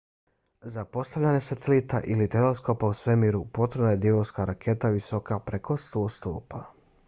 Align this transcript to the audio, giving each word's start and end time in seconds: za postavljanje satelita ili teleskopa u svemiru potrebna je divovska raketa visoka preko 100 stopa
za 0.75 0.85
postavljanje 0.85 1.41
satelita 1.47 1.99
ili 2.15 2.29
teleskopa 2.35 2.87
u 2.87 2.97
svemiru 3.01 3.43
potrebna 3.59 3.91
je 3.91 4.01
divovska 4.07 4.45
raketa 4.45 4.89
visoka 4.99 5.39
preko 5.39 5.77
100 5.83 6.09
stopa 6.19 6.65